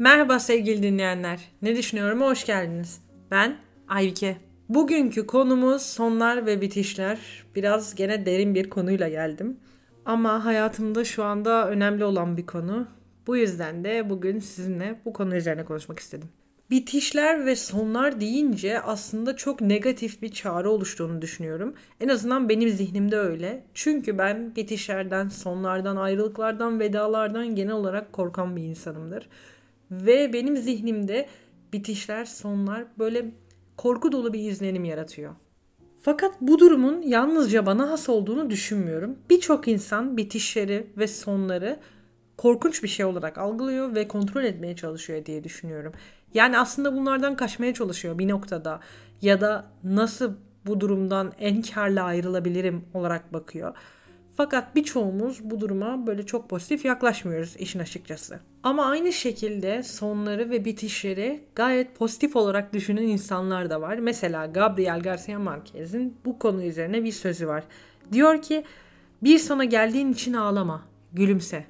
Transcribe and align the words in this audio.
Merhaba 0.00 0.38
sevgili 0.38 0.82
dinleyenler. 0.82 1.40
Ne 1.62 1.76
düşünüyorum? 1.76 2.20
Hoş 2.20 2.46
geldiniz. 2.46 3.00
Ben 3.30 3.56
Aybike. 3.88 4.36
Bugünkü 4.68 5.26
konumuz 5.26 5.82
sonlar 5.82 6.46
ve 6.46 6.60
bitişler. 6.60 7.18
Biraz 7.56 7.94
gene 7.94 8.26
derin 8.26 8.54
bir 8.54 8.70
konuyla 8.70 9.08
geldim. 9.08 9.56
Ama 10.04 10.44
hayatımda 10.44 11.04
şu 11.04 11.24
anda 11.24 11.68
önemli 11.68 12.04
olan 12.04 12.36
bir 12.36 12.46
konu. 12.46 12.86
Bu 13.26 13.36
yüzden 13.36 13.84
de 13.84 14.10
bugün 14.10 14.38
sizinle 14.38 15.00
bu 15.04 15.12
konu 15.12 15.36
üzerine 15.36 15.64
konuşmak 15.64 15.98
istedim. 15.98 16.28
Bitişler 16.70 17.46
ve 17.46 17.56
sonlar 17.56 18.20
deyince 18.20 18.80
aslında 18.80 19.36
çok 19.36 19.60
negatif 19.60 20.22
bir 20.22 20.32
çağrı 20.32 20.70
oluştuğunu 20.70 21.22
düşünüyorum. 21.22 21.74
En 22.00 22.08
azından 22.08 22.48
benim 22.48 22.68
zihnimde 22.68 23.16
öyle. 23.16 23.64
Çünkü 23.74 24.18
ben 24.18 24.56
bitişlerden, 24.56 25.28
sonlardan, 25.28 25.96
ayrılıklardan, 25.96 26.80
vedalardan 26.80 27.54
genel 27.54 27.74
olarak 27.74 28.12
korkan 28.12 28.56
bir 28.56 28.62
insanımdır. 28.62 29.28
Ve 29.90 30.32
benim 30.32 30.56
zihnimde 30.56 31.26
bitişler, 31.72 32.24
sonlar 32.24 32.84
böyle 32.98 33.30
korku 33.76 34.12
dolu 34.12 34.32
bir 34.32 34.50
izlenim 34.50 34.84
yaratıyor. 34.84 35.34
Fakat 36.02 36.40
bu 36.40 36.58
durumun 36.58 37.02
yalnızca 37.02 37.66
bana 37.66 37.90
has 37.90 38.08
olduğunu 38.08 38.50
düşünmüyorum. 38.50 39.18
Birçok 39.30 39.68
insan 39.68 40.16
bitişleri 40.16 40.86
ve 40.96 41.06
sonları 41.06 41.80
korkunç 42.36 42.82
bir 42.82 42.88
şey 42.88 43.06
olarak 43.06 43.38
algılıyor 43.38 43.94
ve 43.94 44.08
kontrol 44.08 44.44
etmeye 44.44 44.76
çalışıyor 44.76 45.24
diye 45.26 45.44
düşünüyorum. 45.44 45.92
Yani 46.34 46.58
aslında 46.58 46.96
bunlardan 46.96 47.36
kaçmaya 47.36 47.74
çalışıyor 47.74 48.18
bir 48.18 48.28
noktada 48.28 48.80
ya 49.22 49.40
da 49.40 49.66
nasıl 49.84 50.32
bu 50.66 50.80
durumdan 50.80 51.32
en 51.38 51.62
karlı 51.62 52.02
ayrılabilirim 52.02 52.84
olarak 52.94 53.32
bakıyor. 53.32 53.74
Fakat 54.40 54.76
birçoğumuz 54.76 55.40
bu 55.44 55.60
duruma 55.60 56.06
böyle 56.06 56.26
çok 56.26 56.48
pozitif 56.48 56.84
yaklaşmıyoruz 56.84 57.56
işin 57.56 57.78
açıkçası. 57.78 58.40
Ama 58.62 58.84
aynı 58.84 59.12
şekilde 59.12 59.82
sonları 59.82 60.50
ve 60.50 60.64
bitişleri 60.64 61.44
gayet 61.54 61.94
pozitif 61.94 62.36
olarak 62.36 62.72
düşünen 62.72 63.02
insanlar 63.02 63.70
da 63.70 63.80
var. 63.80 63.98
Mesela 63.98 64.46
Gabriel 64.46 65.00
Garcia 65.00 65.38
Marquez'in 65.38 66.16
bu 66.24 66.38
konu 66.38 66.64
üzerine 66.64 67.04
bir 67.04 67.12
sözü 67.12 67.46
var. 67.46 67.64
Diyor 68.12 68.42
ki 68.42 68.64
bir 69.22 69.38
sona 69.38 69.64
geldiğin 69.64 70.12
için 70.12 70.32
ağlama, 70.32 70.82
gülümse. 71.12 71.64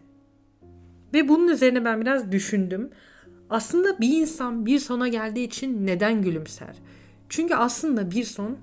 Ve 1.14 1.28
bunun 1.28 1.48
üzerine 1.48 1.84
ben 1.84 2.00
biraz 2.00 2.32
düşündüm. 2.32 2.90
Aslında 3.50 4.00
bir 4.00 4.20
insan 4.20 4.66
bir 4.66 4.78
sona 4.78 5.08
geldiği 5.08 5.44
için 5.44 5.86
neden 5.86 6.22
gülümser? 6.22 6.76
Çünkü 7.28 7.54
aslında 7.54 8.10
bir 8.10 8.24
son 8.24 8.58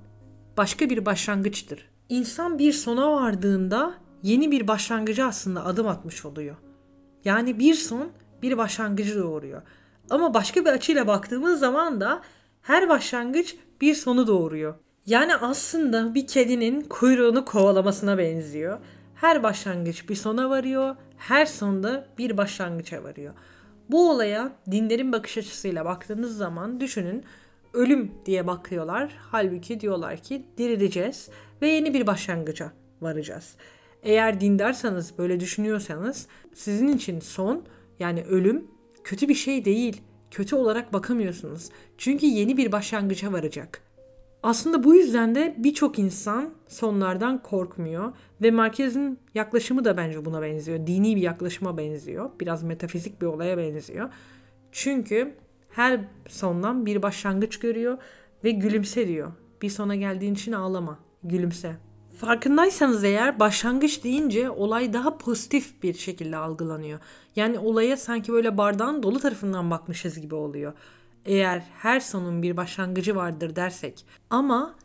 başka 0.58 0.90
bir 0.90 1.06
başlangıçtır. 1.06 1.97
İnsan 2.10 2.60
bir 2.60 2.74
sona 2.74 3.12
vardığında 3.12 3.94
yeni 4.24 4.52
bir 4.52 4.68
başlangıcı 4.68 5.26
aslında 5.26 5.66
adım 5.66 5.88
atmış 5.88 6.26
oluyor. 6.26 6.56
Yani 7.26 7.60
bir 7.60 7.74
son 7.74 8.10
bir 8.42 8.58
başlangıcı 8.58 9.20
doğuruyor. 9.20 9.62
Ama 10.10 10.34
başka 10.34 10.66
bir 10.66 10.70
açıyla 10.70 11.08
baktığımız 11.08 11.60
zaman 11.60 12.02
da 12.02 12.22
her 12.62 12.90
başlangıç 12.90 13.56
bir 13.82 13.96
sonu 13.96 14.28
doğuruyor. 14.28 14.76
Yani 15.06 15.36
aslında 15.36 16.16
bir 16.16 16.28
kedinin 16.28 16.82
kuyruğunu 16.82 17.46
kovalamasına 17.46 18.18
benziyor. 18.18 18.80
Her 19.16 19.44
başlangıç 19.44 20.10
bir 20.10 20.16
sona 20.16 20.50
varıyor, 20.50 20.96
her 21.18 21.46
sonda 21.46 22.08
bir 22.18 22.38
başlangıça 22.38 23.04
varıyor. 23.04 23.34
Bu 23.90 24.10
olaya 24.10 24.52
dinlerin 24.72 25.12
bakış 25.12 25.38
açısıyla 25.38 25.86
baktığınız 25.86 26.38
zaman 26.38 26.80
düşünün 26.80 27.24
ölüm 27.78 28.12
diye 28.26 28.48
bakıyorlar. 28.48 29.18
Halbuki 29.32 29.80
diyorlar 29.80 30.18
ki 30.18 30.46
dirileceğiz 30.58 31.30
ve 31.62 31.68
yeni 31.68 31.94
bir 31.94 32.08
başlangıca 32.08 32.72
varacağız. 33.02 33.56
Eğer 34.04 34.42
dindarsanız 34.42 35.18
böyle 35.18 35.40
düşünüyorsanız 35.40 36.28
sizin 36.54 36.88
için 36.88 37.20
son 37.20 37.64
yani 38.00 38.24
ölüm 38.24 38.68
kötü 39.04 39.30
bir 39.30 39.36
şey 39.36 39.66
değil. 39.66 40.02
Kötü 40.32 40.56
olarak 40.56 40.94
bakamıyorsunuz. 40.94 41.70
Çünkü 41.98 42.26
yeni 42.26 42.58
bir 42.58 42.72
başlangıca 42.72 43.34
varacak. 43.34 43.82
Aslında 44.44 44.84
bu 44.84 44.96
yüzden 44.96 45.36
de 45.36 45.56
birçok 45.58 46.00
insan 46.00 46.54
sonlardan 46.68 47.44
korkmuyor 47.44 48.12
ve 48.42 48.52
Marquez'in 48.52 49.20
yaklaşımı 49.34 49.86
da 49.86 49.98
bence 49.98 50.26
buna 50.26 50.42
benziyor. 50.42 50.88
Dini 50.88 51.16
bir 51.16 51.22
yaklaşıma 51.22 51.78
benziyor. 51.78 52.30
Biraz 52.40 52.64
metafizik 52.64 53.22
bir 53.22 53.26
olaya 53.26 53.58
benziyor. 53.58 54.10
Çünkü 54.72 55.36
her 55.78 56.00
sondan 56.28 56.86
bir 56.86 57.02
başlangıç 57.02 57.60
görüyor 57.60 57.98
ve 58.44 58.52
gülümse 58.52 59.08
diyor. 59.08 59.32
Bir 59.62 59.70
sona 59.70 59.96
geldiğin 59.96 60.34
için 60.34 60.52
ağlama, 60.52 61.00
gülümse. 61.24 61.76
Farkındaysanız 62.20 63.04
eğer 63.04 63.40
başlangıç 63.40 64.04
deyince 64.04 64.50
olay 64.50 64.94
daha 64.94 65.18
pozitif 65.18 65.84
bir 65.84 65.94
şekilde 65.94 66.38
algılanıyor. 66.38 67.00
Yani 67.36 67.60
olaya 67.60 67.98
sanki 67.98 68.34
böyle 68.34 68.58
bardağın 68.58 69.04
dolu 69.04 69.20
tarafından 69.20 69.72
bakmışız 69.72 70.20
gibi 70.20 70.36
oluyor. 70.36 70.74
Eğer 71.26 71.64
her 71.78 72.00
sonun 72.00 72.44
bir 72.44 72.58
başlangıcı 72.58 73.16
vardır 73.16 73.56
dersek 73.56 74.06
ama 74.30 74.76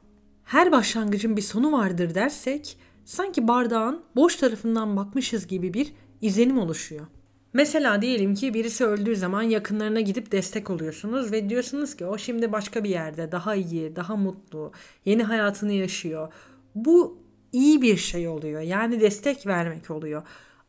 her 0.45 0.73
başlangıcın 0.73 1.37
bir 1.37 1.43
sonu 1.43 1.73
vardır 1.73 2.15
dersek 2.15 2.79
sanki 3.05 3.49
bardağın 3.49 4.03
boş 4.17 4.37
tarafından 4.37 4.97
bakmışız 4.97 5.47
gibi 5.47 5.75
bir 5.75 5.93
izlenim 6.21 6.59
oluşuyor. 6.59 7.07
Mesela 7.53 8.03
diyelim 8.03 8.35
ki 8.35 8.55
birisi 8.55 8.85
öldüğü 8.85 9.17
zaman 9.17 9.43
yakınlarına 9.43 10.01
gidip 10.01 10.33
destek 10.33 10.71
oluyorsunuz 10.71 11.33
ve 11.33 11.49
diyorsunuz 11.49 11.97
ki 11.97 12.07
o 12.07 12.19
şimdi 12.19 12.53
başka 12.53 12.85
bir 12.85 12.91
yerde 12.91 13.33
daha 13.33 13.55
iyi, 13.55 13.97
daha 13.97 14.17
mutlu, 14.17 14.73
yeni 15.05 15.23
hayatını 15.23 15.73
yaşıyor. 15.73 16.33
Bu 16.75 17.19
iyi 17.53 17.83
bir 17.83 17.97
şey 17.97 18.29
oluyor. 18.29 18.61
Yani 18.61 19.01
destek 19.01 19.47
vermek 19.47 19.91
oluyor. 19.91 20.23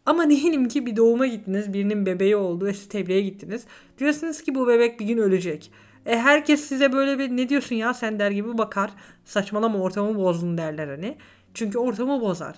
Ama 0.05 0.29
diyelim 0.29 0.67
ki 0.67 0.85
bir 0.85 0.95
doğuma 0.95 1.27
gittiniz, 1.27 1.73
birinin 1.73 2.05
bebeği 2.05 2.35
oldu 2.35 2.65
ve 2.65 2.73
tebliğe 2.73 3.21
gittiniz. 3.21 3.63
Diyorsunuz 3.97 4.41
ki 4.41 4.55
bu 4.55 4.67
bebek 4.67 4.99
bir 4.99 5.05
gün 5.05 5.17
ölecek. 5.17 5.71
E 6.05 6.17
herkes 6.17 6.61
size 6.61 6.93
böyle 6.93 7.19
bir 7.19 7.37
ne 7.37 7.49
diyorsun 7.49 7.75
ya 7.75 7.93
sen 7.93 8.19
der 8.19 8.31
gibi 8.31 8.57
bakar. 8.57 8.91
Saçmalama 9.25 9.79
ortamı 9.79 10.15
bozdun 10.15 10.57
derler 10.57 10.87
hani. 10.87 11.17
Çünkü 11.53 11.77
ortamı 11.77 12.21
bozar. 12.21 12.55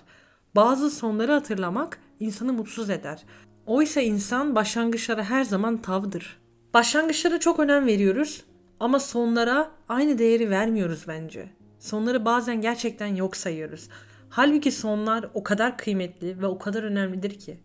Bazı 0.56 0.90
sonları 0.90 1.32
hatırlamak 1.32 1.98
insanı 2.20 2.52
mutsuz 2.52 2.90
eder. 2.90 3.22
Oysa 3.66 4.00
insan 4.00 4.54
başlangıçlara 4.54 5.24
her 5.24 5.44
zaman 5.44 5.82
tavdır. 5.82 6.38
Başlangıçlara 6.74 7.40
çok 7.40 7.60
önem 7.60 7.86
veriyoruz 7.86 8.44
ama 8.80 9.00
sonlara 9.00 9.70
aynı 9.88 10.18
değeri 10.18 10.50
vermiyoruz 10.50 11.04
bence. 11.08 11.48
Sonları 11.78 12.24
bazen 12.24 12.60
gerçekten 12.60 13.06
yok 13.06 13.36
sayıyoruz. 13.36 13.88
Halbuki 14.28 14.72
sonlar 14.72 15.30
o 15.34 15.42
kadar 15.42 15.78
kıymetli 15.78 16.42
ve 16.42 16.46
o 16.46 16.58
kadar 16.58 16.82
önemlidir 16.82 17.38
ki. 17.38 17.58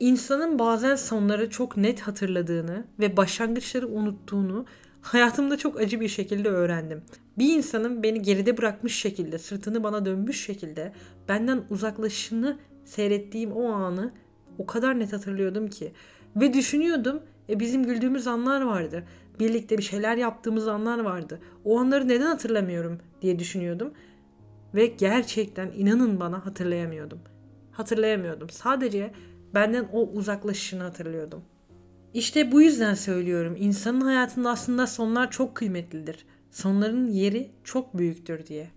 İnsanın 0.00 0.58
bazen 0.58 0.96
sonları 0.96 1.50
çok 1.50 1.76
net 1.76 2.00
hatırladığını 2.00 2.84
ve 2.98 3.16
başlangıçları 3.16 3.88
unuttuğunu 3.88 4.66
hayatımda 5.02 5.56
çok 5.56 5.80
acı 5.80 6.00
bir 6.00 6.08
şekilde 6.08 6.48
öğrendim. 6.48 7.02
Bir 7.38 7.56
insanın 7.56 8.02
beni 8.02 8.22
geride 8.22 8.56
bırakmış 8.58 8.96
şekilde, 8.98 9.38
sırtını 9.38 9.82
bana 9.82 10.04
dönmüş 10.04 10.44
şekilde 10.44 10.92
benden 11.28 11.62
uzaklaşışını 11.70 12.56
seyrettiğim 12.84 13.52
o 13.52 13.72
anı 13.72 14.12
o 14.58 14.66
kadar 14.66 14.98
net 14.98 15.12
hatırlıyordum 15.12 15.68
ki. 15.68 15.92
Ve 16.36 16.54
düşünüyordum 16.54 17.22
e 17.48 17.60
bizim 17.60 17.82
güldüğümüz 17.82 18.26
anlar 18.26 18.62
vardı. 18.62 19.04
Birlikte 19.40 19.78
bir 19.78 19.82
şeyler 19.82 20.16
yaptığımız 20.16 20.68
anlar 20.68 20.98
vardı. 20.98 21.40
O 21.64 21.78
anları 21.78 22.08
neden 22.08 22.26
hatırlamıyorum 22.26 22.98
diye 23.22 23.38
düşünüyordum. 23.38 23.92
Ve 24.74 24.86
gerçekten 24.86 25.70
inanın 25.76 26.20
bana 26.20 26.46
hatırlayamıyordum. 26.46 27.18
Hatırlayamıyordum. 27.72 28.50
Sadece 28.50 29.12
benden 29.54 29.88
o 29.92 30.06
uzaklaşışını 30.06 30.82
hatırlıyordum. 30.82 31.42
İşte 32.14 32.52
bu 32.52 32.62
yüzden 32.62 32.94
söylüyorum. 32.94 33.56
İnsanın 33.58 34.00
hayatında 34.00 34.50
aslında 34.50 34.86
sonlar 34.86 35.30
çok 35.30 35.54
kıymetlidir. 35.54 36.26
Sonların 36.50 37.06
yeri 37.06 37.50
çok 37.64 37.98
büyüktür 37.98 38.46
diye. 38.46 38.70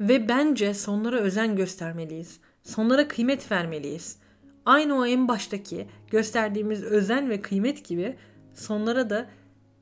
Ve 0.00 0.28
bence 0.28 0.74
sonlara 0.74 1.16
özen 1.16 1.56
göstermeliyiz. 1.56 2.40
Sonlara 2.62 3.08
kıymet 3.08 3.52
vermeliyiz. 3.52 4.18
Aynı 4.66 4.98
o 4.98 5.06
en 5.06 5.28
baştaki 5.28 5.86
gösterdiğimiz 6.10 6.82
özen 6.82 7.30
ve 7.30 7.42
kıymet 7.42 7.84
gibi 7.84 8.16
sonlara 8.54 9.10
da 9.10 9.26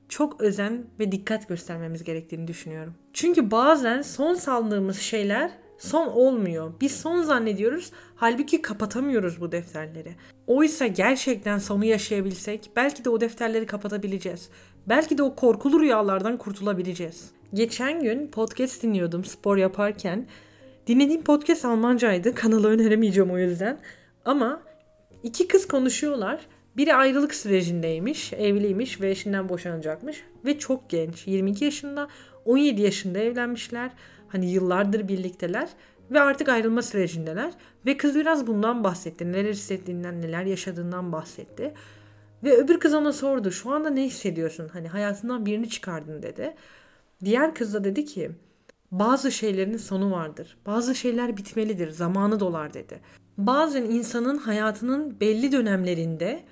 çok 0.09 0.41
özen 0.41 0.87
ve 0.99 1.13
dikkat 1.13 1.49
göstermemiz 1.49 2.05
gerektiğini 2.05 2.49
düşünüyorum. 2.49 2.95
Çünkü 3.13 3.51
bazen 3.51 4.03
son 4.03 4.35
sandığımız 4.35 4.99
şeyler 4.99 5.51
son 5.79 6.07
olmuyor. 6.07 6.73
Biz 6.81 6.93
son 6.97 7.23
zannediyoruz 7.23 7.93
halbuki 8.17 8.63
kapatamıyoruz 8.63 9.41
bu 9.41 9.53
defterleri. 9.53 10.15
Oysa 10.47 10.87
gerçekten 10.87 11.59
sonu 11.59 11.85
yaşayabilsek 11.85 12.71
belki 12.77 13.05
de 13.05 13.11
o 13.11 13.21
defterleri 13.21 13.67
kapatabileceğiz. 13.67 14.49
Belki 14.89 15.19
de 15.19 15.23
o 15.23 15.35
korkulu 15.35 15.81
rüyalardan 15.81 16.37
kurtulabileceğiz. 16.37 17.31
Geçen 17.55 18.03
gün 18.03 18.27
podcast 18.27 18.83
dinliyordum 18.83 19.25
spor 19.25 19.57
yaparken. 19.57 20.27
Dinlediğim 20.87 21.23
podcast 21.23 21.65
Almancaydı. 21.65 22.35
Kanalı 22.35 22.69
öneremeyeceğim 22.69 23.31
o 23.31 23.39
yüzden. 23.39 23.79
Ama 24.25 24.63
iki 25.25 25.49
kız 25.49 25.69
konuşuyorlar 25.69 26.47
biri 26.77 26.95
ayrılık 26.95 27.35
sürecindeymiş, 27.35 28.33
evliymiş 28.33 29.01
ve 29.01 29.11
eşinden 29.11 29.49
boşanacakmış 29.49 30.25
ve 30.45 30.59
çok 30.59 30.91
genç. 30.91 31.27
22 31.27 31.65
yaşında, 31.65 32.09
17 32.45 32.83
yaşında 32.83 33.19
evlenmişler. 33.19 33.91
Hani 34.29 34.51
yıllardır 34.51 35.09
birlikteler 35.09 35.69
ve 36.11 36.21
artık 36.21 36.49
ayrılma 36.49 36.83
sürecindeler. 36.83 37.53
Ve 37.87 37.97
kız 37.97 38.15
biraz 38.15 38.47
bundan 38.47 38.85
bahsetti. 38.85 39.33
Neler 39.33 39.51
hissettiğinden, 39.51 40.23
neler 40.23 40.45
yaşadığından 40.45 41.13
bahsetti. 41.13 41.75
Ve 42.45 42.57
öbür 42.57 42.81
kız 42.81 42.95
ona 42.95 43.13
sordu 43.13 43.51
şu 43.51 43.71
anda 43.71 43.91
ne 43.91 44.03
hissediyorsun? 44.03 44.69
Hani 44.69 44.89
hayatından 44.89 45.47
birini 45.47 45.69
çıkardın 45.69 46.23
dedi. 46.23 46.55
Diğer 47.25 47.55
kız 47.55 47.75
da 47.75 47.85
dedi 47.85 48.05
ki 48.05 48.31
bazı 48.91 49.33
şeylerin 49.33 49.77
sonu 49.77 50.11
vardır. 50.13 50.57
Bazı 50.67 50.95
şeyler 50.95 51.37
bitmelidir. 51.37 51.91
Zamanı 51.91 52.41
dolar 52.41 52.75
dedi. 52.75 53.01
Bazen 53.39 53.83
insanın 53.83 54.39
hayatının 54.39 55.21
belli 55.21 55.53
dönemlerinde 55.53 56.45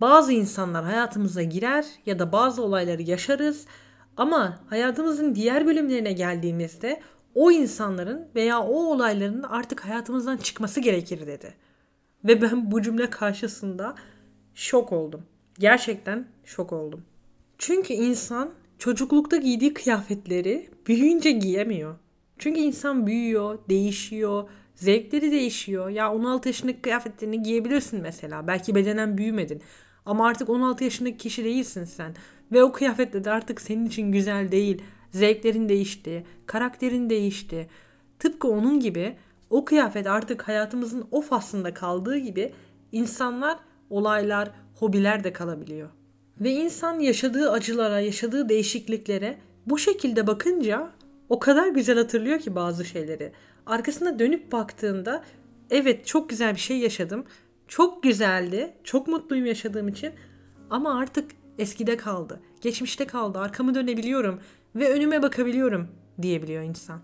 bazı 0.00 0.32
insanlar 0.32 0.84
hayatımıza 0.84 1.42
girer 1.42 1.86
ya 2.06 2.18
da 2.18 2.32
bazı 2.32 2.62
olayları 2.62 3.02
yaşarız 3.02 3.66
ama 4.16 4.58
hayatımızın 4.66 5.34
diğer 5.34 5.66
bölümlerine 5.66 6.12
geldiğimizde 6.12 7.00
o 7.34 7.50
insanların 7.50 8.28
veya 8.34 8.60
o 8.60 8.74
olayların 8.74 9.42
artık 9.42 9.80
hayatımızdan 9.80 10.36
çıkması 10.36 10.80
gerekir 10.80 11.26
dedi. 11.26 11.54
Ve 12.24 12.42
ben 12.42 12.70
bu 12.70 12.82
cümle 12.82 13.10
karşısında 13.10 13.94
şok 14.54 14.92
oldum. 14.92 15.22
Gerçekten 15.58 16.28
şok 16.44 16.72
oldum. 16.72 17.02
Çünkü 17.58 17.94
insan 17.94 18.50
çocuklukta 18.78 19.36
giydiği 19.36 19.74
kıyafetleri 19.74 20.70
büyüyünce 20.86 21.30
giyemiyor. 21.30 21.96
Çünkü 22.38 22.60
insan 22.60 23.06
büyüyor, 23.06 23.58
değişiyor, 23.68 24.48
zevkleri 24.76 25.32
değişiyor. 25.32 25.88
Ya 25.88 26.12
16 26.12 26.48
yaşındaki 26.48 26.80
kıyafetlerini 26.80 27.42
giyebilirsin 27.42 28.02
mesela. 28.02 28.46
Belki 28.46 28.74
bedenen 28.74 29.18
büyümedin. 29.18 29.62
Ama 30.06 30.26
artık 30.26 30.50
16 30.50 30.84
yaşındaki 30.84 31.16
kişi 31.16 31.44
değilsin 31.44 31.84
sen. 31.84 32.14
Ve 32.52 32.62
o 32.62 32.72
kıyafetle 32.72 33.24
de 33.24 33.30
artık 33.30 33.60
senin 33.60 33.86
için 33.86 34.12
güzel 34.12 34.52
değil. 34.52 34.82
Zevklerin 35.10 35.68
değişti, 35.68 36.26
karakterin 36.46 37.10
değişti. 37.10 37.68
Tıpkı 38.18 38.48
onun 38.48 38.80
gibi 38.80 39.16
o 39.50 39.64
kıyafet 39.64 40.06
artık 40.06 40.48
hayatımızın 40.48 41.08
o 41.10 41.20
faslında 41.20 41.74
kaldığı 41.74 42.16
gibi 42.16 42.52
insanlar, 42.92 43.58
olaylar, 43.90 44.50
hobiler 44.74 45.24
de 45.24 45.32
kalabiliyor. 45.32 45.88
Ve 46.40 46.52
insan 46.52 47.00
yaşadığı 47.00 47.50
acılara, 47.50 48.00
yaşadığı 48.00 48.48
değişikliklere 48.48 49.38
bu 49.66 49.78
şekilde 49.78 50.26
bakınca 50.26 50.90
o 51.28 51.38
kadar 51.38 51.68
güzel 51.68 51.98
hatırlıyor 51.98 52.38
ki 52.38 52.54
bazı 52.54 52.84
şeyleri. 52.84 53.32
Arkasına 53.66 54.18
dönüp 54.18 54.52
baktığında 54.52 55.24
evet 55.70 56.06
çok 56.06 56.30
güzel 56.30 56.54
bir 56.54 56.60
şey 56.60 56.78
yaşadım. 56.78 57.24
Çok 57.68 58.02
güzeldi. 58.02 58.74
Çok 58.84 59.08
mutluyum 59.08 59.46
yaşadığım 59.46 59.88
için. 59.88 60.12
Ama 60.70 60.98
artık 60.98 61.30
eskide 61.58 61.96
kaldı. 61.96 62.40
Geçmişte 62.60 63.06
kaldı. 63.06 63.38
Arkamı 63.38 63.74
dönebiliyorum 63.74 64.40
ve 64.76 64.90
önüme 64.90 65.22
bakabiliyorum 65.22 65.88
diyebiliyor 66.22 66.62
insan. 66.62 67.00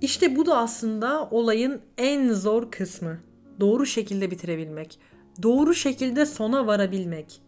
İşte 0.00 0.36
bu 0.36 0.46
da 0.46 0.58
aslında 0.58 1.28
olayın 1.30 1.80
en 1.98 2.32
zor 2.32 2.70
kısmı. 2.70 3.18
Doğru 3.60 3.86
şekilde 3.86 4.30
bitirebilmek. 4.30 4.98
Doğru 5.42 5.74
şekilde 5.74 6.26
sona 6.26 6.66
varabilmek. 6.66 7.42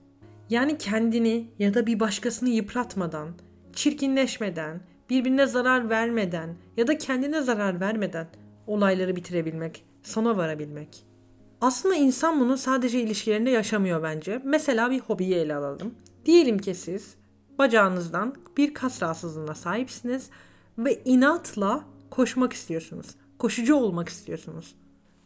Yani 0.50 0.78
kendini 0.78 1.48
ya 1.58 1.74
da 1.74 1.86
bir 1.86 2.00
başkasını 2.00 2.48
yıpratmadan, 2.48 3.28
çirkinleşmeden, 3.72 4.80
birbirine 5.10 5.46
zarar 5.46 5.90
vermeden 5.90 6.56
ya 6.76 6.86
da 6.86 6.98
kendine 6.98 7.42
zarar 7.42 7.80
vermeden 7.80 8.26
olayları 8.70 9.16
bitirebilmek, 9.16 9.84
sona 10.02 10.36
varabilmek. 10.36 11.04
Aslında 11.60 11.94
insan 11.94 12.40
bunu 12.40 12.58
sadece 12.58 13.00
ilişkilerinde 13.00 13.50
yaşamıyor 13.50 14.02
bence. 14.02 14.40
Mesela 14.44 14.90
bir 14.90 15.00
hobiyi 15.00 15.34
ele 15.34 15.54
alalım. 15.54 15.94
Diyelim 16.24 16.58
ki 16.58 16.74
siz 16.74 17.14
bacağınızdan 17.58 18.34
bir 18.56 18.74
kas 18.74 19.02
rahatsızlığına 19.02 19.54
sahipsiniz 19.54 20.30
ve 20.78 21.02
inatla 21.04 21.84
koşmak 22.10 22.52
istiyorsunuz. 22.52 23.06
Koşucu 23.38 23.74
olmak 23.74 24.08
istiyorsunuz. 24.08 24.74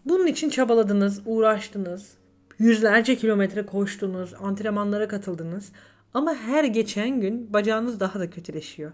Bunun 0.05 0.27
için 0.27 0.51
çabaladınız, 0.51 1.23
uğraştınız, 1.27 2.17
yüzlerce 2.59 3.17
kilometre 3.17 3.67
koştunuz, 3.67 4.35
antrenmanlara 4.35 5.09
katıldınız 5.09 5.73
ama 6.15 6.35
her 6.35 6.65
geçen 6.65 7.21
gün 7.21 7.53
bacağınız 7.53 8.01
daha 8.01 8.21
da 8.21 8.31
kötüleşiyor. 8.31 8.93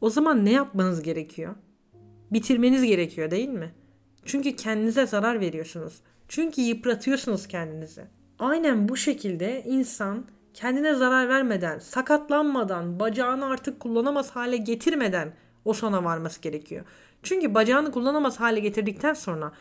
O 0.00 0.10
zaman 0.10 0.44
ne 0.44 0.52
yapmanız 0.52 1.02
gerekiyor? 1.02 1.54
Bitirmeniz 2.34 2.82
gerekiyor 2.82 3.30
değil 3.30 3.48
mi? 3.48 3.74
Çünkü 4.24 4.56
kendinize 4.56 5.06
zarar 5.06 5.40
veriyorsunuz. 5.40 6.00
Çünkü 6.28 6.60
yıpratıyorsunuz 6.60 7.48
kendinizi. 7.48 8.02
Aynen 8.38 8.88
bu 8.88 8.96
şekilde 8.96 9.62
insan 9.62 10.24
kendine 10.54 10.94
zarar 10.94 11.28
vermeden, 11.28 11.78
sakatlanmadan, 11.78 13.00
bacağını 13.00 13.46
artık 13.46 13.80
kullanamaz 13.80 14.30
hale 14.30 14.56
getirmeden 14.56 15.32
o 15.64 15.72
sona 15.72 16.04
varması 16.04 16.40
gerekiyor. 16.40 16.84
Çünkü 17.22 17.54
bacağını 17.54 17.92
kullanamaz 17.92 18.40
hale 18.40 18.60
getirdikten 18.60 19.14
sonra 19.14 19.52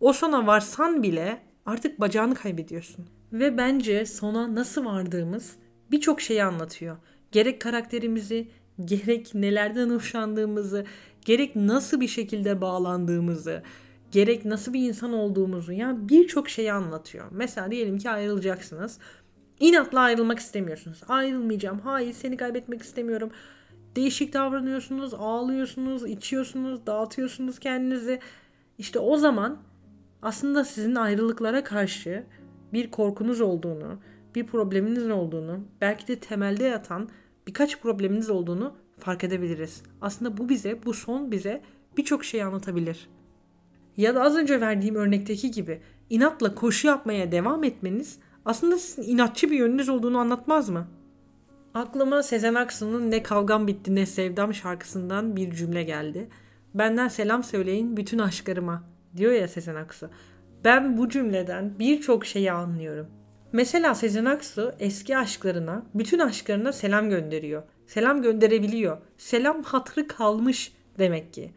o 0.00 0.12
sona 0.12 0.46
varsan 0.46 1.02
bile 1.02 1.42
artık 1.66 2.00
bacağını 2.00 2.34
kaybediyorsun. 2.34 3.06
Ve 3.32 3.58
bence 3.58 4.06
sona 4.06 4.54
nasıl 4.54 4.84
vardığımız 4.84 5.56
birçok 5.90 6.20
şeyi 6.20 6.44
anlatıyor. 6.44 6.96
Gerek 7.32 7.60
karakterimizi, 7.60 8.48
gerek 8.84 9.34
nelerden 9.34 9.90
hoşlandığımızı, 9.90 10.86
gerek 11.24 11.56
nasıl 11.56 12.00
bir 12.00 12.08
şekilde 12.08 12.60
bağlandığımızı, 12.60 13.62
gerek 14.10 14.44
nasıl 14.44 14.72
bir 14.72 14.88
insan 14.88 15.12
olduğumuzu 15.12 15.72
yani 15.72 16.08
birçok 16.08 16.48
şeyi 16.48 16.72
anlatıyor. 16.72 17.26
Mesela 17.30 17.70
diyelim 17.70 17.98
ki 17.98 18.10
ayrılacaksınız. 18.10 18.98
İnatla 19.60 20.00
ayrılmak 20.00 20.38
istemiyorsunuz. 20.38 21.00
Ayrılmayacağım. 21.08 21.80
Hayır 21.80 22.12
seni 22.12 22.36
kaybetmek 22.36 22.82
istemiyorum. 22.82 23.30
Değişik 23.96 24.32
davranıyorsunuz, 24.32 25.14
ağlıyorsunuz, 25.14 26.06
içiyorsunuz, 26.06 26.86
dağıtıyorsunuz 26.86 27.58
kendinizi. 27.58 28.20
İşte 28.78 28.98
o 28.98 29.16
zaman 29.16 29.58
aslında 30.22 30.64
sizin 30.64 30.94
ayrılıklara 30.94 31.64
karşı 31.64 32.24
bir 32.72 32.90
korkunuz 32.90 33.40
olduğunu, 33.40 33.98
bir 34.34 34.46
probleminiz 34.46 35.10
olduğunu, 35.10 35.60
belki 35.80 36.08
de 36.08 36.18
temelde 36.18 36.64
yatan 36.64 37.08
birkaç 37.46 37.80
probleminiz 37.80 38.30
olduğunu 38.30 38.74
fark 39.02 39.24
edebiliriz. 39.24 39.82
Aslında 40.00 40.36
bu 40.36 40.48
bize, 40.48 40.84
bu 40.84 40.94
son 40.94 41.32
bize 41.32 41.62
birçok 41.96 42.24
şey 42.24 42.42
anlatabilir. 42.42 43.08
Ya 43.96 44.14
da 44.14 44.22
az 44.22 44.36
önce 44.36 44.60
verdiğim 44.60 44.94
örnekteki 44.94 45.50
gibi 45.50 45.80
inatla 46.10 46.54
koşu 46.54 46.86
yapmaya 46.86 47.32
devam 47.32 47.64
etmeniz 47.64 48.18
aslında 48.44 48.78
sizin 48.78 49.12
inatçı 49.12 49.50
bir 49.50 49.58
yönünüz 49.58 49.88
olduğunu 49.88 50.18
anlatmaz 50.18 50.68
mı? 50.68 50.88
Aklıma 51.74 52.22
Sezen 52.22 52.54
Aksu'nun 52.54 53.10
Ne 53.10 53.22
Kavgam 53.22 53.66
Bitti 53.66 53.94
Ne 53.94 54.06
Sevdam 54.06 54.54
şarkısından 54.54 55.36
bir 55.36 55.52
cümle 55.52 55.82
geldi. 55.82 56.28
Benden 56.74 57.08
selam 57.08 57.44
söyleyin 57.44 57.96
bütün 57.96 58.18
aşklarıma 58.18 58.84
diyor 59.16 59.32
ya 59.32 59.48
Sezen 59.48 59.74
Aksu. 59.74 60.10
Ben 60.64 60.96
bu 60.96 61.08
cümleden 61.08 61.78
birçok 61.78 62.26
şeyi 62.26 62.52
anlıyorum. 62.52 63.06
Mesela 63.52 63.94
Sezen 63.94 64.24
Aksu 64.24 64.72
eski 64.78 65.16
aşklarına, 65.16 65.82
bütün 65.94 66.18
aşklarına 66.18 66.72
selam 66.72 67.10
gönderiyor. 67.10 67.62
Selam 67.86 68.22
gönderebiliyor. 68.22 68.98
Selam 69.18 69.62
hatırı 69.62 70.08
kalmış 70.08 70.72
demek 70.98 71.32
ki. 71.32 71.50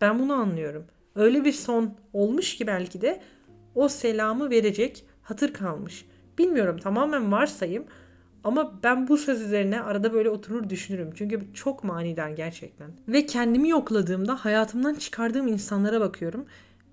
Ben 0.00 0.18
bunu 0.18 0.32
anlıyorum. 0.32 0.84
Öyle 1.14 1.44
bir 1.44 1.52
son 1.52 1.94
olmuş 2.12 2.56
ki 2.56 2.66
belki 2.66 3.00
de 3.00 3.20
o 3.74 3.88
selamı 3.88 4.50
verecek 4.50 5.04
hatır 5.22 5.52
kalmış. 5.52 6.04
Bilmiyorum 6.38 6.78
tamamen 6.78 7.32
varsayım 7.32 7.84
ama 8.44 8.82
ben 8.82 9.08
bu 9.08 9.16
söz 9.16 9.40
üzerine 9.40 9.82
arada 9.82 10.12
böyle 10.12 10.30
oturur 10.30 10.70
düşünürüm. 10.70 11.10
Çünkü 11.14 11.40
çok 11.54 11.84
manidar 11.84 12.30
gerçekten. 12.30 12.90
Ve 13.08 13.26
kendimi 13.26 13.68
yokladığımda 13.68 14.44
hayatımdan 14.44 14.94
çıkardığım 14.94 15.48
insanlara 15.48 16.00
bakıyorum. 16.00 16.46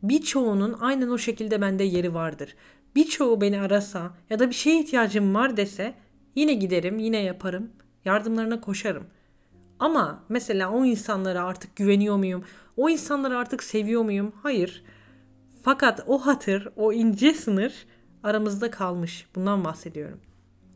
Birçoğunun 0.03 0.75
aynen 0.79 1.09
o 1.09 1.17
şekilde 1.17 1.61
bende 1.61 1.83
yeri 1.83 2.13
vardır. 2.13 2.55
Birçoğu 2.95 3.41
beni 3.41 3.61
arasa 3.61 4.13
ya 4.29 4.39
da 4.39 4.49
bir 4.49 4.55
şeye 4.55 4.79
ihtiyacım 4.79 5.35
var 5.35 5.57
dese 5.57 5.93
yine 6.35 6.53
giderim, 6.53 6.99
yine 6.99 7.21
yaparım. 7.21 7.71
Yardımlarına 8.05 8.61
koşarım. 8.61 9.03
Ama 9.79 10.23
mesela 10.29 10.71
o 10.71 10.85
insanlara 10.85 11.43
artık 11.43 11.75
güveniyor 11.75 12.17
muyum? 12.17 12.43
O 12.77 12.89
insanları 12.89 13.37
artık 13.37 13.63
seviyor 13.63 14.01
muyum? 14.03 14.31
Hayır. 14.43 14.83
Fakat 15.63 16.03
o 16.07 16.25
hatır, 16.25 16.67
o 16.75 16.93
ince 16.93 17.33
sınır 17.33 17.85
aramızda 18.23 18.71
kalmış. 18.71 19.27
Bundan 19.35 19.63
bahsediyorum. 19.63 20.19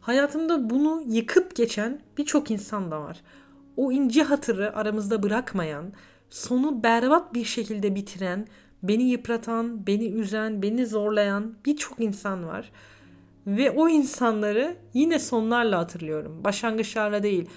Hayatımda 0.01 0.69
bunu 0.69 1.03
yıkıp 1.07 1.55
geçen 1.55 2.01
birçok 2.17 2.51
insan 2.51 2.91
da 2.91 3.01
var. 3.01 3.21
O 3.77 3.91
ince 3.91 4.23
hatırı 4.23 4.75
aramızda 4.75 5.23
bırakmayan, 5.23 5.93
sonu 6.29 6.83
berbat 6.83 7.33
bir 7.33 7.45
şekilde 7.45 7.95
bitiren, 7.95 8.47
beni 8.83 9.03
yıpratan, 9.03 9.87
beni 9.87 10.05
üzen, 10.05 10.61
beni 10.61 10.85
zorlayan 10.85 11.53
birçok 11.65 11.99
insan 11.99 12.47
var. 12.47 12.71
Ve 13.47 13.71
o 13.71 13.89
insanları 13.89 14.75
yine 14.93 15.19
sonlarla 15.19 15.79
hatırlıyorum. 15.79 16.43
Başlangıçlarla 16.43 17.23
değil. 17.23 17.49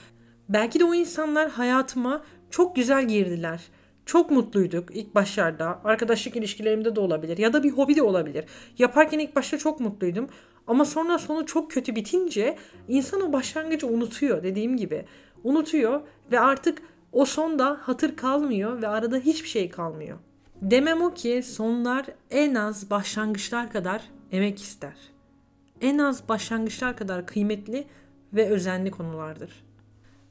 Belki 0.48 0.80
de 0.80 0.84
o 0.84 0.94
insanlar 0.94 1.50
hayatıma 1.50 2.22
çok 2.50 2.76
güzel 2.76 3.08
girdiler. 3.08 3.62
Çok 4.06 4.30
mutluyduk 4.30 4.96
ilk 4.96 5.14
başlarda. 5.14 5.80
Arkadaşlık 5.84 6.36
ilişkilerimde 6.36 6.96
de 6.96 7.00
olabilir 7.00 7.38
ya 7.38 7.52
da 7.52 7.62
bir 7.62 7.70
hobi 7.70 7.96
de 7.96 8.02
olabilir. 8.02 8.44
Yaparken 8.78 9.18
ilk 9.18 9.36
başta 9.36 9.58
çok 9.58 9.80
mutluydum. 9.80 10.28
Ama 10.66 10.84
sonra 10.84 11.18
sonu 11.18 11.46
çok 11.46 11.70
kötü 11.70 11.96
bitince 11.96 12.56
insan 12.88 13.20
o 13.20 13.32
başlangıcı 13.32 13.86
unutuyor 13.86 14.42
dediğim 14.42 14.76
gibi. 14.76 15.04
Unutuyor 15.44 16.00
ve 16.32 16.40
artık 16.40 16.82
o 17.12 17.24
sonda 17.24 17.78
hatır 17.82 18.16
kalmıyor 18.16 18.82
ve 18.82 18.88
arada 18.88 19.16
hiçbir 19.16 19.48
şey 19.48 19.70
kalmıyor. 19.70 20.18
Demem 20.62 21.02
o 21.02 21.14
ki 21.14 21.42
sonlar 21.42 22.06
en 22.30 22.54
az 22.54 22.90
başlangıçlar 22.90 23.72
kadar 23.72 24.02
emek 24.32 24.62
ister. 24.62 24.94
en 25.80 25.98
az 25.98 26.28
başlangıçlar 26.28 26.96
kadar 26.96 27.26
kıymetli 27.26 27.84
ve 28.32 28.48
özenli 28.48 28.90
konulardır. 28.90 29.64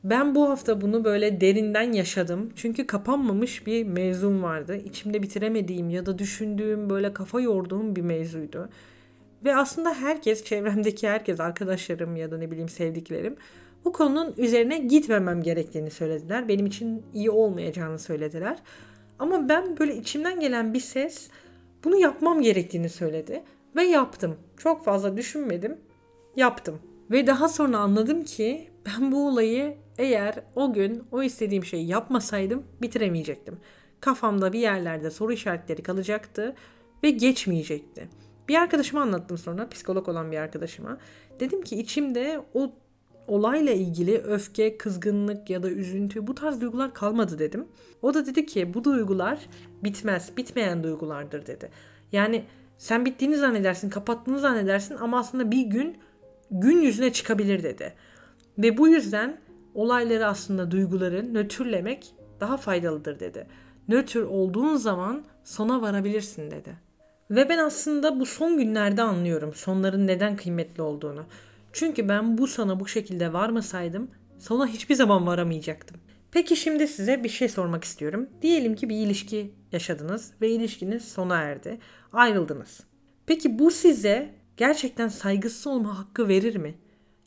Ben 0.03 0.35
bu 0.35 0.49
hafta 0.49 0.81
bunu 0.81 1.03
böyle 1.03 1.41
derinden 1.41 1.91
yaşadım. 1.91 2.49
Çünkü 2.55 2.87
kapanmamış 2.87 3.67
bir 3.67 3.85
mevzum 3.85 4.43
vardı. 4.43 4.77
İçimde 4.85 5.23
bitiremediğim 5.23 5.89
ya 5.89 6.05
da 6.05 6.19
düşündüğüm 6.19 6.89
böyle 6.89 7.13
kafa 7.13 7.41
yorduğum 7.41 7.95
bir 7.95 8.01
mevzuydu. 8.01 8.69
Ve 9.45 9.55
aslında 9.55 9.93
herkes, 9.93 10.43
çevremdeki 10.43 11.09
herkes, 11.09 11.39
arkadaşlarım 11.39 12.15
ya 12.15 12.31
da 12.31 12.37
ne 12.37 12.51
bileyim 12.51 12.69
sevdiklerim 12.69 13.35
bu 13.85 13.93
konunun 13.93 14.33
üzerine 14.37 14.77
gitmemem 14.77 15.43
gerektiğini 15.43 15.91
söylediler. 15.91 16.47
Benim 16.47 16.65
için 16.65 17.03
iyi 17.13 17.29
olmayacağını 17.29 17.99
söylediler. 17.99 18.57
Ama 19.21 19.49
ben 19.49 19.77
böyle 19.77 19.95
içimden 19.95 20.39
gelen 20.39 20.73
bir 20.73 20.79
ses 20.79 21.29
bunu 21.83 21.95
yapmam 21.95 22.41
gerektiğini 22.41 22.89
söyledi 22.89 23.43
ve 23.75 23.83
yaptım. 23.83 24.37
Çok 24.57 24.85
fazla 24.85 25.17
düşünmedim, 25.17 25.77
yaptım. 26.35 26.79
Ve 27.11 27.27
daha 27.27 27.49
sonra 27.49 27.77
anladım 27.77 28.23
ki 28.23 28.69
ben 28.85 29.11
bu 29.11 29.27
olayı 29.27 29.77
eğer 29.97 30.43
o 30.55 30.73
gün 30.73 31.03
o 31.11 31.23
istediğim 31.23 31.65
şeyi 31.65 31.87
yapmasaydım 31.87 32.63
bitiremeyecektim. 32.81 33.59
Kafamda 33.99 34.53
bir 34.53 34.59
yerlerde 34.59 35.11
soru 35.11 35.33
işaretleri 35.33 35.83
kalacaktı 35.83 36.55
ve 37.03 37.09
geçmeyecekti. 37.09 38.09
Bir 38.49 38.55
arkadaşıma 38.55 39.01
anlattım 39.01 39.37
sonra, 39.37 39.69
psikolog 39.69 40.09
olan 40.09 40.31
bir 40.31 40.37
arkadaşıma. 40.37 40.97
Dedim 41.39 41.61
ki 41.61 41.79
içimde 41.79 42.41
o 42.53 42.71
olayla 43.31 43.73
ilgili 43.73 44.17
öfke, 44.17 44.77
kızgınlık 44.77 45.49
ya 45.49 45.63
da 45.63 45.69
üzüntü 45.69 46.27
bu 46.27 46.35
tarz 46.35 46.61
duygular 46.61 46.93
kalmadı 46.93 47.39
dedim. 47.39 47.67
O 48.01 48.13
da 48.13 48.25
dedi 48.25 48.45
ki 48.45 48.73
bu 48.73 48.83
duygular 48.83 49.39
bitmez, 49.83 50.31
bitmeyen 50.37 50.83
duygulardır 50.83 51.45
dedi. 51.45 51.69
Yani 52.11 52.45
sen 52.77 53.05
bittiğini 53.05 53.37
zannedersin, 53.37 53.89
kapattığını 53.89 54.39
zannedersin 54.39 54.95
ama 54.95 55.19
aslında 55.19 55.51
bir 55.51 55.65
gün 55.65 55.97
gün 56.51 56.81
yüzüne 56.81 57.13
çıkabilir 57.13 57.63
dedi. 57.63 57.93
Ve 58.57 58.77
bu 58.77 58.87
yüzden 58.87 59.37
olayları 59.73 60.27
aslında 60.27 60.71
duyguları 60.71 61.33
nötrlemek 61.33 62.13
daha 62.39 62.57
faydalıdır 62.57 63.19
dedi. 63.19 63.47
Nötr 63.87 64.17
olduğun 64.17 64.75
zaman 64.75 65.23
sona 65.43 65.81
varabilirsin 65.81 66.51
dedi. 66.51 66.75
Ve 67.31 67.49
ben 67.49 67.57
aslında 67.57 68.19
bu 68.19 68.25
son 68.25 68.57
günlerde 68.57 69.01
anlıyorum 69.01 69.53
sonların 69.53 70.07
neden 70.07 70.35
kıymetli 70.35 70.81
olduğunu. 70.81 71.23
Çünkü 71.73 72.09
ben 72.09 72.37
bu 72.37 72.47
sana 72.47 72.79
bu 72.79 72.87
şekilde 72.87 73.33
varmasaydım 73.33 74.11
sona 74.39 74.67
hiçbir 74.67 74.95
zaman 74.95 75.27
varamayacaktım. 75.27 76.01
Peki 76.31 76.55
şimdi 76.55 76.87
size 76.87 77.23
bir 77.23 77.29
şey 77.29 77.49
sormak 77.49 77.83
istiyorum. 77.83 78.29
Diyelim 78.41 78.75
ki 78.75 78.89
bir 78.89 78.95
ilişki 78.95 79.53
yaşadınız 79.71 80.31
ve 80.41 80.49
ilişkiniz 80.49 81.05
sona 81.05 81.37
erdi. 81.37 81.79
Ayrıldınız. 82.13 82.79
Peki 83.25 83.59
bu 83.59 83.71
size 83.71 84.35
gerçekten 84.57 85.07
saygısız 85.07 85.67
olma 85.67 85.99
hakkı 85.99 86.27
verir 86.27 86.55
mi? 86.55 86.75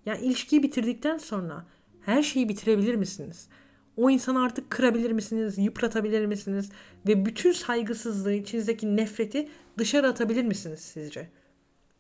Yani 0.07 0.21
ilişkiyi 0.21 0.63
bitirdikten 0.63 1.19
sonra 1.19 1.67
her 2.01 2.23
şeyi 2.23 2.49
bitirebilir 2.49 2.95
misiniz? 2.95 3.49
O 3.97 4.11
insanı 4.11 4.43
artık 4.43 4.71
kırabilir 4.71 5.11
misiniz, 5.11 5.59
yıpratabilir 5.59 6.27
misiniz 6.27 6.71
ve 7.09 7.27
bütün 7.27 7.53
saygısızlığı, 7.53 8.33
içinizdeki 8.33 8.97
nefreti 8.97 9.49
dışarı 9.79 10.09
atabilir 10.09 10.45
misiniz 10.45 10.81
sizce? 10.81 11.29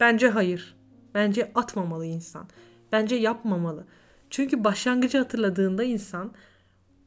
Bence 0.00 0.28
hayır. 0.28 0.76
Bence 1.14 1.52
atmamalı 1.54 2.06
insan. 2.06 2.49
Bence 2.92 3.16
yapmamalı. 3.16 3.85
Çünkü 4.30 4.64
başlangıcı 4.64 5.18
hatırladığında 5.18 5.85
insan 5.85 6.33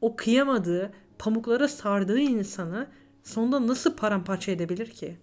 o 0.00 0.16
kıyamadığı, 0.16 0.92
pamuklara 1.18 1.68
sardığı 1.68 2.18
insanı 2.20 2.86
sonunda 3.22 3.66
nasıl 3.66 3.96
paramparça 3.96 4.52
edebilir 4.52 4.86
ki? 4.86 5.16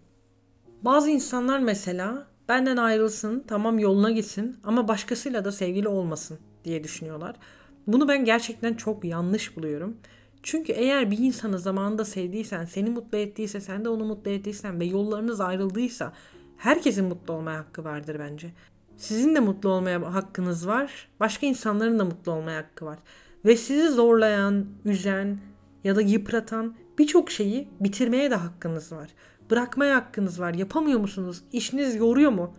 Bazı 0.81 1.09
insanlar 1.09 1.59
mesela 1.59 2.27
benden 2.49 2.77
ayrılsın, 2.77 3.43
tamam 3.47 3.79
yoluna 3.79 4.11
gitsin 4.11 4.57
ama 4.63 4.87
başkasıyla 4.87 5.45
da 5.45 5.51
sevgili 5.51 5.87
olmasın 5.87 6.39
diye 6.63 6.83
düşünüyorlar. 6.83 7.35
Bunu 7.87 8.07
ben 8.07 8.25
gerçekten 8.25 8.73
çok 8.73 9.05
yanlış 9.05 9.57
buluyorum. 9.57 9.97
Çünkü 10.43 10.71
eğer 10.71 11.11
bir 11.11 11.17
insanı 11.17 11.59
zamanında 11.59 12.05
sevdiysen, 12.05 12.65
seni 12.65 12.89
mutlu 12.89 13.17
ettiyse, 13.17 13.61
sen 13.61 13.85
de 13.85 13.89
onu 13.89 14.05
mutlu 14.05 14.31
ettiysen 14.31 14.79
ve 14.79 14.85
yollarınız 14.85 15.41
ayrıldıysa 15.41 16.13
herkesin 16.57 17.05
mutlu 17.05 17.33
olmaya 17.33 17.59
hakkı 17.59 17.83
vardır 17.83 18.17
bence. 18.19 18.53
Sizin 18.97 19.35
de 19.35 19.39
mutlu 19.39 19.69
olmaya 19.69 20.13
hakkınız 20.13 20.67
var. 20.67 21.07
Başka 21.19 21.45
insanların 21.45 21.99
da 21.99 22.05
mutlu 22.05 22.31
olmaya 22.31 22.57
hakkı 22.57 22.85
var. 22.85 22.99
Ve 23.45 23.57
sizi 23.57 23.89
zorlayan, 23.89 24.65
üzen 24.85 25.39
ya 25.83 25.95
da 25.95 26.01
yıpratan 26.01 26.75
birçok 26.99 27.31
şeyi 27.31 27.67
bitirmeye 27.79 28.31
de 28.31 28.35
hakkınız 28.35 28.91
var. 28.91 29.09
Bırakmaya 29.51 29.95
hakkınız 29.95 30.39
var. 30.39 30.53
Yapamıyor 30.53 30.99
musunuz? 30.99 31.41
İşiniz 31.51 31.95
yoruyor 31.95 32.31
mu? 32.31 32.53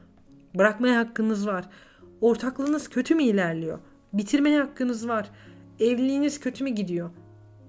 Bırakmaya 0.54 0.98
hakkınız 0.98 1.46
var. 1.46 1.68
Ortaklığınız 2.20 2.88
kötü 2.88 3.14
mü 3.14 3.22
ilerliyor? 3.22 3.78
Bitirmeye 4.12 4.60
hakkınız 4.60 5.08
var. 5.08 5.30
Evliliğiniz 5.80 6.40
kötü 6.40 6.64
mü 6.64 6.70
gidiyor? 6.70 7.10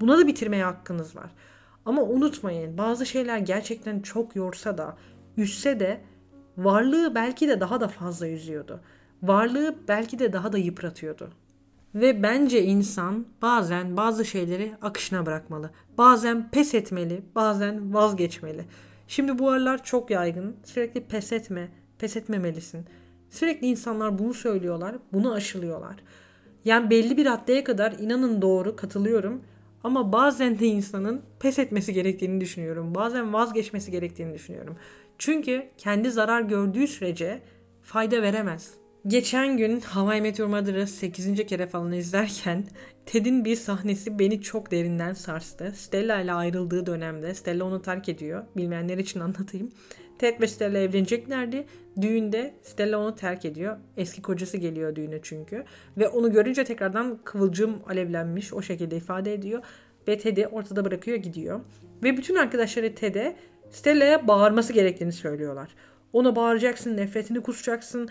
Buna 0.01 0.17
da 0.17 0.27
bitirmeye 0.27 0.63
hakkınız 0.63 1.15
var. 1.15 1.31
Ama 1.85 2.01
unutmayın 2.01 2.77
bazı 2.77 3.05
şeyler 3.05 3.37
gerçekten 3.37 3.99
çok 3.99 4.35
yorsa 4.35 4.77
da, 4.77 4.97
üsse 5.37 5.79
de 5.79 6.01
varlığı 6.57 7.15
belki 7.15 7.47
de 7.47 7.59
daha 7.59 7.81
da 7.81 7.87
fazla 7.87 8.27
üzüyordu. 8.27 8.79
Varlığı 9.23 9.75
belki 9.87 10.19
de 10.19 10.33
daha 10.33 10.53
da 10.53 10.57
yıpratıyordu. 10.57 11.29
Ve 11.95 12.23
bence 12.23 12.63
insan 12.63 13.25
bazen 13.41 13.97
bazı 13.97 14.25
şeyleri 14.25 14.73
akışına 14.81 15.25
bırakmalı. 15.25 15.71
Bazen 15.97 16.49
pes 16.49 16.73
etmeli, 16.73 17.21
bazen 17.35 17.93
vazgeçmeli. 17.93 18.65
Şimdi 19.07 19.39
bu 19.39 19.49
aralar 19.49 19.83
çok 19.83 20.11
yaygın. 20.11 20.55
Sürekli 20.63 21.01
pes 21.01 21.31
etme, 21.31 21.69
pes 21.99 22.17
etmemelisin. 22.17 22.85
Sürekli 23.29 23.67
insanlar 23.67 24.19
bunu 24.19 24.33
söylüyorlar, 24.33 24.95
bunu 25.13 25.33
aşılıyorlar. 25.33 25.95
Yani 26.65 26.89
belli 26.89 27.17
bir 27.17 27.25
raddeye 27.25 27.63
kadar 27.63 27.91
inanın 27.91 28.41
doğru 28.41 28.75
katılıyorum. 28.75 29.41
Ama 29.83 30.11
bazen 30.11 30.59
de 30.59 30.65
insanın 30.65 31.21
pes 31.39 31.59
etmesi 31.59 31.93
gerektiğini 31.93 32.41
düşünüyorum. 32.41 32.95
Bazen 32.95 33.33
vazgeçmesi 33.33 33.91
gerektiğini 33.91 34.33
düşünüyorum. 34.33 34.75
Çünkü 35.17 35.63
kendi 35.77 36.11
zarar 36.11 36.41
gördüğü 36.41 36.87
sürece 36.87 37.41
fayda 37.81 38.21
veremez. 38.21 38.73
Geçen 39.07 39.57
gün 39.57 39.79
Hawaii 39.79 40.21
Meteor 40.21 40.47
Mother'ı 40.47 40.87
8. 40.87 41.45
kere 41.45 41.67
falan 41.67 41.91
izlerken 41.91 42.63
Ted'in 43.05 43.45
bir 43.45 43.55
sahnesi 43.55 44.19
beni 44.19 44.41
çok 44.41 44.71
derinden 44.71 45.13
sarstı. 45.13 45.71
Stella 45.75 46.21
ile 46.21 46.33
ayrıldığı 46.33 46.85
dönemde 46.85 47.33
Stella 47.33 47.65
onu 47.65 47.81
terk 47.81 48.09
ediyor. 48.09 48.43
Bilmeyenler 48.57 48.97
için 48.97 49.19
anlatayım. 49.19 49.71
Ted 50.19 50.41
ve 50.41 50.47
Stella 50.47 50.77
evleneceklerdi. 50.77 51.65
Düğünde 52.01 52.53
Stella 52.63 52.99
onu 52.99 53.15
terk 53.15 53.45
ediyor. 53.45 53.77
Eski 53.97 54.21
kocası 54.21 54.57
geliyor 54.57 54.95
düğüne 54.95 55.19
çünkü. 55.23 55.63
Ve 55.97 56.07
onu 56.07 56.31
görünce 56.31 56.63
tekrardan 56.63 57.19
kıvılcım 57.23 57.81
alevlenmiş 57.87 58.53
o 58.53 58.61
şekilde 58.61 58.97
ifade 58.97 59.33
ediyor. 59.33 59.63
Ve 60.07 60.17
Ted'i 60.17 60.47
ortada 60.47 60.85
bırakıyor 60.85 61.17
gidiyor. 61.17 61.59
Ve 62.03 62.17
bütün 62.17 62.35
arkadaşları 62.35 62.95
Ted'e 62.95 63.35
Stella'ya 63.71 64.27
bağırması 64.27 64.73
gerektiğini 64.73 65.13
söylüyorlar. 65.13 65.69
Ona 66.13 66.35
bağıracaksın, 66.35 66.97
nefretini 66.97 67.41
kusacaksın. 67.41 68.09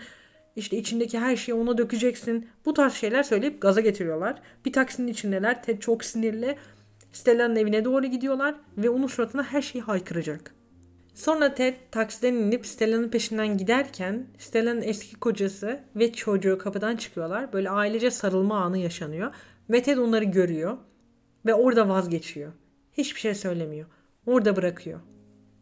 İşte 0.55 0.77
içindeki 0.77 1.19
her 1.19 1.35
şeyi 1.35 1.55
ona 1.55 1.77
dökeceksin. 1.77 2.47
Bu 2.65 2.73
tarz 2.73 2.93
şeyler 2.93 3.23
söyleyip 3.23 3.61
gaza 3.61 3.81
getiriyorlar. 3.81 4.41
Bir 4.65 4.73
taksinin 4.73 5.07
içindeler. 5.07 5.63
Ted 5.63 5.79
çok 5.79 6.03
sinirli. 6.03 6.55
Stella'nın 7.11 7.55
evine 7.55 7.85
doğru 7.85 8.05
gidiyorlar 8.05 8.55
ve 8.77 8.89
onun 8.89 9.07
suratına 9.07 9.43
her 9.43 9.61
şeyi 9.61 9.81
haykıracak. 9.81 10.53
Sonra 11.13 11.53
Ted 11.53 11.75
taksiden 11.91 12.33
inip 12.33 12.65
Stella'nın 12.65 13.09
peşinden 13.09 13.57
giderken 13.57 14.27
Stella'nın 14.37 14.81
eski 14.81 15.15
kocası 15.15 15.79
ve 15.95 16.13
çocuğu 16.13 16.57
kapıdan 16.57 16.95
çıkıyorlar. 16.95 17.53
Böyle 17.53 17.69
ailece 17.69 18.11
sarılma 18.11 18.59
anı 18.59 18.77
yaşanıyor. 18.77 19.33
Ve 19.69 19.83
Ted 19.83 19.97
onları 19.97 20.23
görüyor 20.23 20.77
ve 21.45 21.53
orada 21.53 21.89
vazgeçiyor. 21.89 22.51
Hiçbir 22.93 23.19
şey 23.19 23.35
söylemiyor. 23.35 23.87
Orada 24.25 24.55
bırakıyor. 24.55 24.99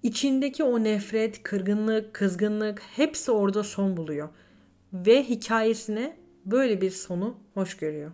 İçindeki 0.06 0.64
o 0.64 0.84
nefret, 0.84 1.44
kırgınlık, 1.44 2.14
kızgınlık 2.14 2.82
hepsi 2.96 3.32
orada 3.32 3.64
son 3.64 3.98
buluyor. 3.98 4.30
Ve 4.94 5.24
hikayesine 5.24 6.18
böyle 6.46 6.82
bir 6.82 6.92
sonu 6.92 7.38
hoş 7.54 7.78
görüyor. 7.78 8.12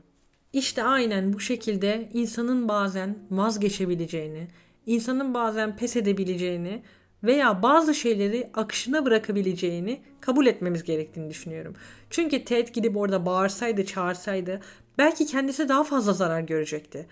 İşte 0.54 0.84
aynen 0.84 1.34
bu 1.34 1.40
şekilde 1.40 2.10
insanın 2.14 2.68
bazen 2.68 3.18
vazgeçebileceğini, 3.32 4.48
insanın 4.86 5.34
bazen 5.34 5.78
pes 5.78 5.96
edebileceğini 5.96 6.84
veya 7.24 7.64
bazı 7.64 7.94
şeyleri 7.94 8.50
akışına 8.54 9.06
bırakabileceğini 9.06 10.02
kabul 10.22 10.46
etmemiz 10.46 10.84
gerektiğini 10.84 11.30
düşünüyorum. 11.30 11.76
Çünkü 12.10 12.46
Ted 12.46 12.68
gidip 12.68 12.98
orada 12.98 13.26
bağırsaydı, 13.26 13.86
çağırsaydı 13.86 14.60
belki 14.98 15.26
kendisi 15.26 15.70
daha 15.70 15.84
fazla 15.84 16.14
zarar 16.14 16.42
görecekti. 16.42 17.08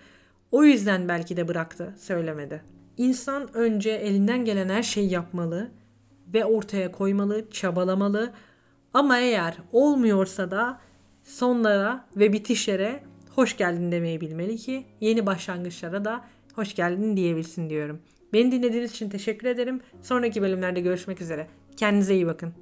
O 0.52 0.64
yüzden 0.64 1.08
belki 1.08 1.36
de 1.36 1.48
bıraktı, 1.48 1.94
söylemedi. 1.98 2.79
İnsan 3.00 3.56
önce 3.56 3.90
elinden 3.90 4.44
gelen 4.44 4.68
her 4.68 4.82
şeyi 4.82 5.12
yapmalı 5.12 5.70
ve 6.34 6.44
ortaya 6.44 6.92
koymalı, 6.92 7.50
çabalamalı. 7.50 8.32
Ama 8.94 9.18
eğer 9.18 9.56
olmuyorsa 9.72 10.50
da 10.50 10.80
sonlara 11.22 12.06
ve 12.16 12.32
bitişlere 12.32 13.02
hoş 13.34 13.56
geldin 13.56 13.92
demeyi 13.92 14.20
bilmeli 14.20 14.56
ki 14.56 14.84
yeni 15.00 15.26
başlangıçlara 15.26 16.04
da 16.04 16.24
hoş 16.54 16.74
geldin 16.74 17.16
diyebilsin 17.16 17.70
diyorum. 17.70 18.00
Beni 18.32 18.52
dinlediğiniz 18.52 18.90
için 18.90 19.10
teşekkür 19.10 19.48
ederim. 19.48 19.80
Sonraki 20.02 20.42
bölümlerde 20.42 20.80
görüşmek 20.80 21.20
üzere. 21.20 21.46
Kendinize 21.76 22.14
iyi 22.14 22.26
bakın. 22.26 22.52